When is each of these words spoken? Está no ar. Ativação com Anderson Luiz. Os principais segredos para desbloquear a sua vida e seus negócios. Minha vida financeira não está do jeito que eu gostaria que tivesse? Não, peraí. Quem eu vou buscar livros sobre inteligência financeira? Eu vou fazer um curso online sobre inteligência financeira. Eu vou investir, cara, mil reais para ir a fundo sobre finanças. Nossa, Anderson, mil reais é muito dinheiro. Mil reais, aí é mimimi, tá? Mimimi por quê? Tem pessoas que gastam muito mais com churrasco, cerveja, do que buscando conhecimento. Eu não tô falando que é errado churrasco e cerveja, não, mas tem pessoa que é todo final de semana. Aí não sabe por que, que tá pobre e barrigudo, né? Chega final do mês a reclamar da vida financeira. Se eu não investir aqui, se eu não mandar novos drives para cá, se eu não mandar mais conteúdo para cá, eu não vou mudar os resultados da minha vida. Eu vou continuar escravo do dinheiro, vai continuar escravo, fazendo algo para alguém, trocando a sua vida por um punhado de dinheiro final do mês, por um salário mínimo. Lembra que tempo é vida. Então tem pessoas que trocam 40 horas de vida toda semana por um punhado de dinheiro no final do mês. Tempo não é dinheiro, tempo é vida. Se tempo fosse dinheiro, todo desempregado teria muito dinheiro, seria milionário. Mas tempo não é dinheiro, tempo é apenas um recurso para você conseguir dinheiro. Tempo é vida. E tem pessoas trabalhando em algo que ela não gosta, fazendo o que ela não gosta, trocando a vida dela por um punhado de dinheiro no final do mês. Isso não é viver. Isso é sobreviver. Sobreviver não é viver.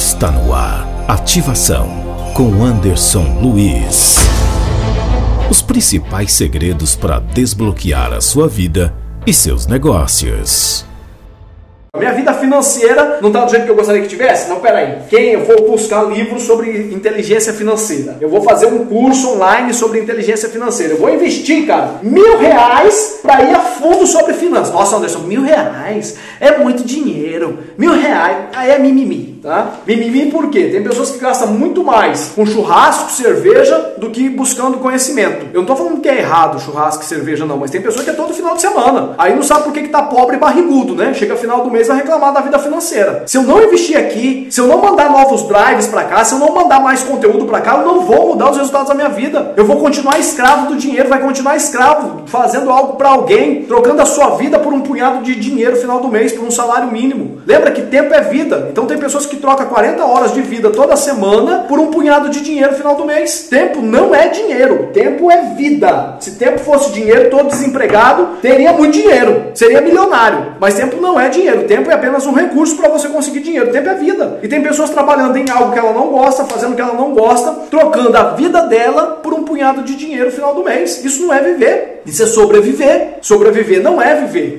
Está 0.00 0.30
no 0.30 0.54
ar. 0.54 0.88
Ativação 1.06 1.86
com 2.34 2.64
Anderson 2.64 3.38
Luiz. 3.42 4.16
Os 5.50 5.60
principais 5.60 6.32
segredos 6.32 6.96
para 6.96 7.18
desbloquear 7.18 8.14
a 8.14 8.20
sua 8.22 8.48
vida 8.48 8.94
e 9.26 9.34
seus 9.34 9.66
negócios. 9.66 10.86
Minha 11.98 12.12
vida 12.12 12.32
financeira 12.32 13.18
não 13.20 13.28
está 13.30 13.44
do 13.44 13.50
jeito 13.50 13.64
que 13.64 13.70
eu 13.70 13.74
gostaria 13.74 14.00
que 14.00 14.08
tivesse? 14.08 14.48
Não, 14.48 14.60
peraí. 14.60 15.00
Quem 15.10 15.32
eu 15.32 15.44
vou 15.44 15.68
buscar 15.68 16.04
livros 16.04 16.44
sobre 16.44 16.94
inteligência 16.94 17.52
financeira? 17.52 18.16
Eu 18.20 18.30
vou 18.30 18.40
fazer 18.42 18.66
um 18.66 18.86
curso 18.86 19.34
online 19.34 19.74
sobre 19.74 19.98
inteligência 19.98 20.48
financeira. 20.48 20.94
Eu 20.94 20.98
vou 20.98 21.12
investir, 21.12 21.66
cara, 21.66 21.96
mil 22.02 22.38
reais 22.38 23.18
para 23.20 23.42
ir 23.42 23.54
a 23.54 23.58
fundo 23.58 24.06
sobre 24.06 24.34
finanças. 24.34 24.72
Nossa, 24.72 24.96
Anderson, 24.96 25.24
mil 25.24 25.42
reais 25.42 26.16
é 26.38 26.56
muito 26.58 26.84
dinheiro. 26.84 27.58
Mil 27.76 27.92
reais, 27.92 28.46
aí 28.54 28.70
é 28.70 28.78
mimimi, 28.78 29.39
tá? 29.42 29.74
Mimimi 29.86 30.30
por 30.30 30.48
quê? 30.50 30.68
Tem 30.68 30.82
pessoas 30.82 31.10
que 31.10 31.18
gastam 31.18 31.48
muito 31.48 31.82
mais 31.82 32.32
com 32.34 32.44
churrasco, 32.46 33.10
cerveja, 33.10 33.94
do 33.98 34.10
que 34.10 34.28
buscando 34.28 34.78
conhecimento. 34.78 35.46
Eu 35.52 35.60
não 35.60 35.66
tô 35.66 35.76
falando 35.76 36.00
que 36.00 36.08
é 36.08 36.18
errado 36.18 36.60
churrasco 36.60 37.02
e 37.02 37.06
cerveja, 37.06 37.44
não, 37.44 37.56
mas 37.56 37.70
tem 37.70 37.80
pessoa 37.80 38.04
que 38.04 38.10
é 38.10 38.12
todo 38.12 38.34
final 38.34 38.54
de 38.54 38.62
semana. 38.62 39.14
Aí 39.18 39.34
não 39.34 39.42
sabe 39.42 39.64
por 39.64 39.72
que, 39.72 39.82
que 39.82 39.88
tá 39.88 40.02
pobre 40.02 40.36
e 40.36 40.38
barrigudo, 40.38 40.94
né? 40.94 41.14
Chega 41.14 41.36
final 41.36 41.62
do 41.62 41.70
mês 41.70 41.90
a 41.90 41.94
reclamar 41.94 42.32
da 42.32 42.40
vida 42.40 42.58
financeira. 42.58 43.24
Se 43.26 43.36
eu 43.36 43.42
não 43.42 43.62
investir 43.62 43.96
aqui, 43.96 44.46
se 44.50 44.60
eu 44.60 44.66
não 44.66 44.80
mandar 44.80 45.10
novos 45.10 45.42
drives 45.48 45.86
para 45.86 46.04
cá, 46.04 46.24
se 46.24 46.34
eu 46.34 46.38
não 46.38 46.54
mandar 46.54 46.80
mais 46.80 47.02
conteúdo 47.02 47.46
para 47.46 47.60
cá, 47.60 47.78
eu 47.78 47.86
não 47.86 48.00
vou 48.00 48.28
mudar 48.28 48.50
os 48.50 48.56
resultados 48.56 48.88
da 48.88 48.94
minha 48.94 49.08
vida. 49.08 49.52
Eu 49.56 49.64
vou 49.64 49.78
continuar 49.78 50.18
escravo 50.18 50.68
do 50.68 50.76
dinheiro, 50.76 51.08
vai 51.08 51.20
continuar 51.20 51.56
escravo, 51.56 52.22
fazendo 52.26 52.70
algo 52.70 52.96
para 52.96 53.10
alguém, 53.10 53.64
trocando 53.64 54.02
a 54.02 54.06
sua 54.06 54.36
vida 54.36 54.58
por 54.58 54.72
um 54.72 54.80
punhado 54.80 55.22
de 55.22 55.34
dinheiro 55.34 55.76
final 55.76 56.00
do 56.00 56.08
mês, 56.08 56.32
por 56.32 56.44
um 56.44 56.50
salário 56.50 56.90
mínimo. 56.90 57.40
Lembra 57.46 57.70
que 57.70 57.82
tempo 57.82 58.14
é 58.14 58.20
vida. 58.20 58.68
Então 58.70 58.86
tem 58.86 58.98
pessoas 58.98 59.26
que 59.26 59.29
trocam 59.36 59.66
40 59.66 60.04
horas 60.04 60.32
de 60.32 60.42
vida 60.42 60.70
toda 60.70 60.96
semana 60.96 61.64
por 61.68 61.78
um 61.78 61.90
punhado 61.90 62.28
de 62.28 62.40
dinheiro 62.40 62.72
no 62.72 62.76
final 62.76 62.94
do 62.94 63.04
mês. 63.04 63.46
Tempo 63.48 63.80
não 63.80 64.14
é 64.14 64.28
dinheiro, 64.28 64.90
tempo 64.92 65.30
é 65.30 65.54
vida. 65.54 66.16
Se 66.20 66.32
tempo 66.32 66.58
fosse 66.58 66.92
dinheiro, 66.92 67.30
todo 67.30 67.48
desempregado 67.48 68.38
teria 68.40 68.72
muito 68.72 68.92
dinheiro, 68.92 69.50
seria 69.54 69.80
milionário. 69.80 70.56
Mas 70.58 70.74
tempo 70.74 71.00
não 71.00 71.18
é 71.18 71.28
dinheiro, 71.28 71.64
tempo 71.64 71.90
é 71.90 71.94
apenas 71.94 72.26
um 72.26 72.32
recurso 72.32 72.76
para 72.76 72.88
você 72.88 73.08
conseguir 73.08 73.40
dinheiro. 73.40 73.70
Tempo 73.70 73.88
é 73.88 73.94
vida. 73.94 74.38
E 74.42 74.48
tem 74.48 74.62
pessoas 74.62 74.90
trabalhando 74.90 75.36
em 75.36 75.48
algo 75.50 75.72
que 75.72 75.78
ela 75.78 75.92
não 75.92 76.08
gosta, 76.08 76.44
fazendo 76.44 76.72
o 76.72 76.76
que 76.76 76.82
ela 76.82 76.94
não 76.94 77.12
gosta, 77.12 77.52
trocando 77.70 78.16
a 78.16 78.34
vida 78.34 78.62
dela 78.62 79.18
por 79.22 79.34
um 79.34 79.44
punhado 79.44 79.82
de 79.82 79.96
dinheiro 79.96 80.26
no 80.26 80.32
final 80.32 80.54
do 80.54 80.64
mês. 80.64 81.04
Isso 81.04 81.22
não 81.22 81.32
é 81.32 81.40
viver. 81.40 82.02
Isso 82.04 82.22
é 82.22 82.26
sobreviver. 82.26 83.18
Sobreviver 83.20 83.82
não 83.82 84.00
é 84.00 84.14
viver. 84.14 84.58